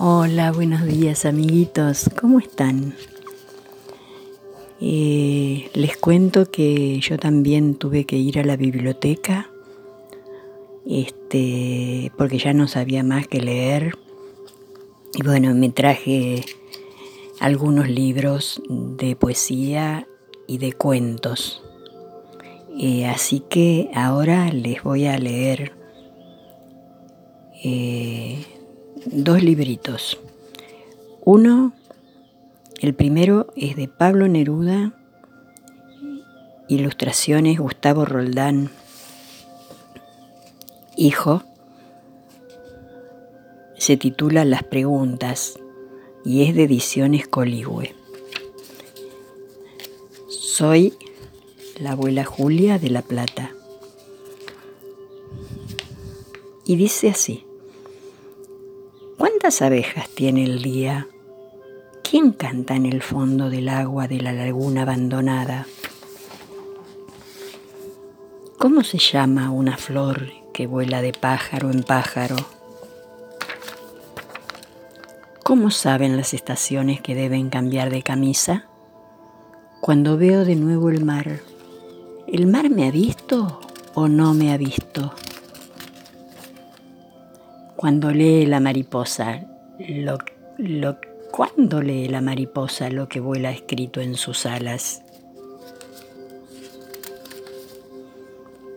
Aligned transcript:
Hola, 0.00 0.52
buenos 0.52 0.84
días 0.84 1.24
amiguitos, 1.24 2.08
¿cómo 2.20 2.38
están? 2.38 2.94
Eh, 4.80 5.68
les 5.74 5.96
cuento 5.96 6.52
que 6.52 7.00
yo 7.00 7.18
también 7.18 7.74
tuve 7.74 8.04
que 8.04 8.16
ir 8.16 8.38
a 8.38 8.44
la 8.44 8.54
biblioteca 8.54 9.50
este, 10.88 12.12
porque 12.16 12.38
ya 12.38 12.52
no 12.52 12.68
sabía 12.68 13.02
más 13.02 13.26
que 13.26 13.40
leer. 13.40 13.98
Y 15.14 15.24
bueno, 15.24 15.52
me 15.56 15.68
traje 15.70 16.44
algunos 17.40 17.88
libros 17.88 18.62
de 18.68 19.16
poesía 19.16 20.06
y 20.46 20.58
de 20.58 20.74
cuentos. 20.74 21.60
Eh, 22.78 23.04
así 23.04 23.40
que 23.40 23.90
ahora 23.96 24.52
les 24.52 24.80
voy 24.84 25.06
a 25.06 25.18
leer 25.18 25.72
eh, 27.64 28.44
dos 29.06 29.42
libritos. 29.42 30.18
Uno, 31.24 31.72
el 32.80 32.94
primero 32.94 33.52
es 33.56 33.76
de 33.76 33.88
Pablo 33.88 34.28
Neruda, 34.28 34.92
ilustraciones 36.68 37.58
Gustavo 37.58 38.04
Roldán, 38.04 38.70
hijo. 40.96 41.42
Se 43.76 43.96
titula 43.96 44.44
Las 44.44 44.64
preguntas 44.64 45.58
y 46.24 46.42
es 46.42 46.54
de 46.54 46.64
Ediciones 46.64 47.28
Coligüe. 47.28 47.94
Soy 50.28 50.94
la 51.80 51.92
abuela 51.92 52.24
Julia 52.24 52.78
de 52.78 52.90
La 52.90 53.02
Plata. 53.02 53.52
Y 56.66 56.76
dice 56.76 57.08
así. 57.08 57.47
¿Cuántas 59.18 59.62
abejas 59.62 60.08
tiene 60.10 60.44
el 60.44 60.62
día? 60.62 61.08
¿Quién 62.08 62.30
canta 62.30 62.76
en 62.76 62.86
el 62.86 63.02
fondo 63.02 63.50
del 63.50 63.68
agua 63.68 64.06
de 64.06 64.20
la 64.20 64.32
laguna 64.32 64.82
abandonada? 64.82 65.66
¿Cómo 68.58 68.84
se 68.84 68.98
llama 68.98 69.50
una 69.50 69.76
flor 69.76 70.28
que 70.54 70.68
vuela 70.68 71.02
de 71.02 71.12
pájaro 71.12 71.72
en 71.72 71.82
pájaro? 71.82 72.36
¿Cómo 75.42 75.72
saben 75.72 76.16
las 76.16 76.32
estaciones 76.32 77.00
que 77.00 77.16
deben 77.16 77.50
cambiar 77.50 77.90
de 77.90 78.04
camisa? 78.04 78.66
Cuando 79.80 80.16
veo 80.16 80.44
de 80.44 80.54
nuevo 80.54 80.90
el 80.90 81.04
mar, 81.04 81.40
¿el 82.28 82.46
mar 82.46 82.70
me 82.70 82.86
ha 82.86 82.92
visto 82.92 83.58
o 83.94 84.06
no 84.06 84.32
me 84.32 84.52
ha 84.52 84.56
visto? 84.56 85.12
Cuando 87.78 88.10
lee 88.10 88.44
la 88.44 88.58
mariposa, 88.58 89.46
lo, 89.78 90.18
cuando 91.30 91.80
lee 91.80 92.08
la 92.08 92.20
mariposa 92.20 92.90
lo 92.90 93.08
que 93.08 93.20
vuela 93.20 93.52
escrito 93.52 94.00
en 94.00 94.16
sus 94.16 94.46
alas. 94.46 95.00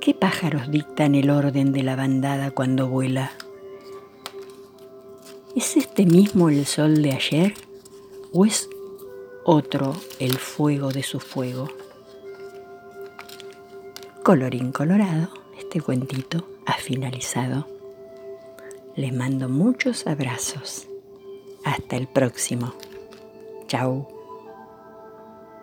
¿Qué 0.00 0.14
pájaros 0.14 0.70
dictan 0.70 1.16
el 1.16 1.30
orden 1.30 1.72
de 1.72 1.82
la 1.82 1.96
bandada 1.96 2.52
cuando 2.52 2.86
vuela? 2.86 3.32
¿Es 5.56 5.76
este 5.76 6.06
mismo 6.06 6.48
el 6.48 6.64
sol 6.64 7.02
de 7.02 7.14
ayer 7.14 7.54
o 8.32 8.46
es 8.46 8.70
otro 9.44 9.96
el 10.20 10.38
fuego 10.38 10.92
de 10.92 11.02
su 11.02 11.18
fuego? 11.18 11.66
Colorín 14.22 14.70
colorado, 14.70 15.30
este 15.58 15.80
cuentito 15.80 16.46
ha 16.64 16.74
finalizado. 16.74 17.73
Les 18.96 19.12
mando 19.12 19.48
muchos 19.48 20.06
abrazos. 20.06 20.86
Hasta 21.64 21.96
el 21.96 22.06
próximo. 22.06 22.74
Chao. 23.66 24.13